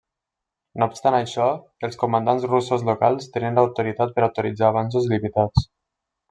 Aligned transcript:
No 0.83 0.85
obstant 0.91 1.17
això, 1.17 1.49
els 1.87 1.99
comandants 2.03 2.47
russos 2.53 2.87
locals 2.87 3.29
tenien 3.37 3.61
l'autoritat 3.61 4.17
per 4.17 4.25
autoritzar 4.29 4.73
avanços 4.75 5.11
limitats. 5.15 5.69